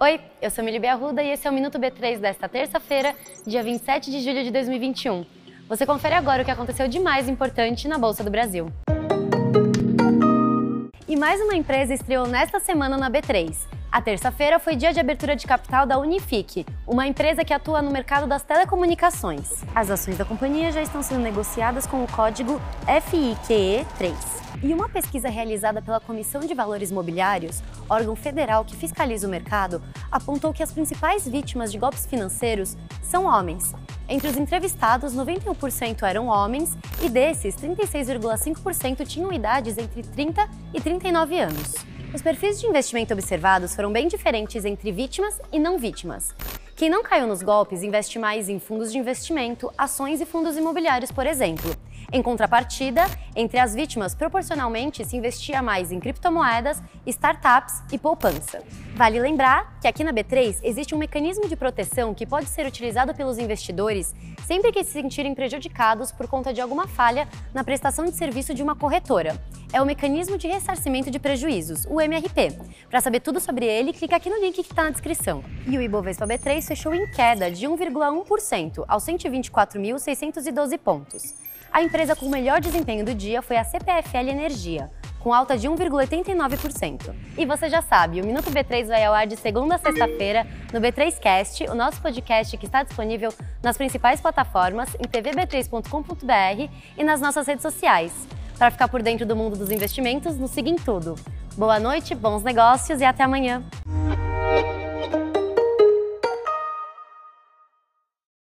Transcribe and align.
Oi, 0.00 0.20
eu 0.40 0.48
sou 0.48 0.62
Mili 0.62 0.86
Arruda 0.86 1.20
e 1.24 1.30
esse 1.32 1.44
é 1.48 1.50
o 1.50 1.52
Minuto 1.52 1.76
B3 1.76 2.20
desta 2.20 2.48
terça-feira, 2.48 3.16
dia 3.44 3.64
27 3.64 4.12
de 4.12 4.20
julho 4.20 4.44
de 4.44 4.52
2021. 4.52 5.26
Você 5.68 5.84
confere 5.84 6.14
agora 6.14 6.42
o 6.42 6.44
que 6.44 6.52
aconteceu 6.52 6.86
de 6.86 7.00
mais 7.00 7.28
importante 7.28 7.88
na 7.88 7.98
Bolsa 7.98 8.22
do 8.22 8.30
Brasil. 8.30 8.70
E 11.08 11.16
mais 11.16 11.40
uma 11.40 11.56
empresa 11.56 11.92
estreou 11.92 12.28
nesta 12.28 12.60
semana 12.60 12.96
na 12.96 13.10
B3. 13.10 13.66
A 13.90 14.00
terça-feira 14.00 14.60
foi 14.60 14.76
dia 14.76 14.92
de 14.92 15.00
abertura 15.00 15.34
de 15.34 15.48
capital 15.48 15.84
da 15.84 15.98
Unifique, 15.98 16.64
uma 16.86 17.04
empresa 17.04 17.44
que 17.44 17.52
atua 17.52 17.82
no 17.82 17.90
mercado 17.90 18.28
das 18.28 18.44
telecomunicações. 18.44 19.64
As 19.74 19.90
ações 19.90 20.16
da 20.16 20.24
companhia 20.24 20.70
já 20.70 20.80
estão 20.80 21.02
sendo 21.02 21.22
negociadas 21.22 21.88
com 21.88 22.04
o 22.04 22.06
código 22.06 22.60
FIQE3. 22.86 24.37
E 24.60 24.74
uma 24.74 24.88
pesquisa 24.88 25.28
realizada 25.28 25.80
pela 25.80 26.00
Comissão 26.00 26.40
de 26.40 26.52
Valores 26.52 26.90
Mobiliários, 26.90 27.62
órgão 27.88 28.16
federal 28.16 28.64
que 28.64 28.74
fiscaliza 28.74 29.28
o 29.28 29.30
mercado, 29.30 29.80
apontou 30.10 30.52
que 30.52 30.64
as 30.64 30.72
principais 30.72 31.28
vítimas 31.28 31.70
de 31.70 31.78
golpes 31.78 32.06
financeiros 32.06 32.76
são 33.00 33.26
homens. 33.26 33.72
Entre 34.08 34.26
os 34.26 34.36
entrevistados, 34.36 35.14
91% 35.14 36.02
eram 36.02 36.26
homens 36.26 36.76
e 37.00 37.08
desses, 37.08 37.54
36,5% 37.54 39.06
tinham 39.06 39.32
idades 39.32 39.78
entre 39.78 40.02
30 40.02 40.48
e 40.74 40.80
39 40.80 41.38
anos. 41.38 41.74
Os 42.12 42.20
perfis 42.20 42.60
de 42.60 42.66
investimento 42.66 43.12
observados 43.12 43.76
foram 43.76 43.92
bem 43.92 44.08
diferentes 44.08 44.64
entre 44.64 44.90
vítimas 44.90 45.38
e 45.52 45.60
não 45.60 45.78
vítimas. 45.78 46.34
Quem 46.74 46.90
não 46.90 47.02
caiu 47.02 47.28
nos 47.28 47.42
golpes 47.42 47.82
investe 47.82 48.18
mais 48.18 48.48
em 48.48 48.58
fundos 48.58 48.90
de 48.90 48.98
investimento, 48.98 49.70
ações 49.78 50.20
e 50.20 50.26
fundos 50.26 50.56
imobiliários, 50.56 51.12
por 51.12 51.26
exemplo. 51.26 51.70
Em 52.10 52.22
contrapartida, 52.22 53.04
entre 53.36 53.58
as 53.58 53.74
vítimas, 53.74 54.14
proporcionalmente 54.14 55.04
se 55.04 55.14
investia 55.14 55.60
mais 55.60 55.92
em 55.92 56.00
criptomoedas, 56.00 56.82
startups 57.04 57.82
e 57.92 57.98
poupança. 57.98 58.62
Vale 58.94 59.20
lembrar 59.20 59.78
que 59.78 59.86
aqui 59.86 60.02
na 60.02 60.10
B3 60.10 60.58
existe 60.62 60.94
um 60.94 60.98
mecanismo 60.98 61.46
de 61.46 61.54
proteção 61.54 62.14
que 62.14 62.24
pode 62.24 62.46
ser 62.46 62.66
utilizado 62.66 63.14
pelos 63.14 63.36
investidores 63.36 64.14
sempre 64.46 64.72
que 64.72 64.82
se 64.82 64.92
sentirem 64.92 65.34
prejudicados 65.34 66.10
por 66.10 66.26
conta 66.26 66.54
de 66.54 66.62
alguma 66.62 66.88
falha 66.88 67.28
na 67.52 67.62
prestação 67.62 68.06
de 68.06 68.12
serviço 68.12 68.54
de 68.54 68.62
uma 68.62 68.74
corretora. 68.74 69.38
É 69.70 69.82
o 69.82 69.84
mecanismo 69.84 70.38
de 70.38 70.48
ressarcimento 70.48 71.10
de 71.10 71.18
prejuízos, 71.18 71.84
o 71.90 72.00
MRP. 72.00 72.56
Para 72.88 73.02
saber 73.02 73.20
tudo 73.20 73.38
sobre 73.38 73.66
ele, 73.66 73.92
clica 73.92 74.16
aqui 74.16 74.30
no 74.30 74.40
link 74.40 74.54
que 74.54 74.62
está 74.62 74.84
na 74.84 74.90
descrição. 74.90 75.44
E 75.66 75.76
o 75.76 75.82
Ibovespa 75.82 76.26
B3 76.26 76.62
fechou 76.62 76.94
em 76.94 77.06
queda 77.10 77.50
de 77.50 77.66
1,1% 77.66 78.84
aos 78.88 79.04
124.612 79.04 80.78
pontos. 80.78 81.34
A 81.72 81.82
empresa 81.82 82.16
com 82.16 82.26
o 82.26 82.30
melhor 82.30 82.60
desempenho 82.60 83.04
do 83.04 83.14
dia 83.14 83.42
foi 83.42 83.56
a 83.56 83.64
CPFL 83.64 84.30
Energia, 84.30 84.90
com 85.20 85.32
alta 85.32 85.56
de 85.56 85.68
1,89%. 85.68 87.14
E 87.36 87.44
você 87.44 87.68
já 87.68 87.82
sabe, 87.82 88.20
o 88.20 88.26
Minuto 88.26 88.50
B3 88.50 88.86
vai 88.86 89.04
ao 89.04 89.14
ar 89.14 89.26
de 89.26 89.36
segunda 89.36 89.74
a 89.74 89.78
sexta-feira 89.78 90.46
no 90.72 90.80
B3Cast, 90.80 91.70
o 91.70 91.74
nosso 91.74 92.00
podcast 92.00 92.56
que 92.56 92.66
está 92.66 92.82
disponível 92.82 93.32
nas 93.62 93.76
principais 93.76 94.20
plataformas, 94.20 94.94
em 94.94 95.04
tvb3.com.br 95.04 96.72
e 96.96 97.04
nas 97.04 97.20
nossas 97.20 97.46
redes 97.46 97.62
sociais. 97.62 98.12
Para 98.56 98.70
ficar 98.70 98.88
por 98.88 99.02
dentro 99.02 99.24
do 99.24 99.36
mundo 99.36 99.56
dos 99.56 99.70
investimentos, 99.70 100.36
nos 100.36 100.50
siga 100.50 100.68
em 100.68 100.76
tudo. 100.76 101.14
Boa 101.56 101.78
noite, 101.78 102.14
bons 102.14 102.42
negócios 102.42 103.00
e 103.00 103.04
até 103.04 103.22
amanhã! 103.22 103.62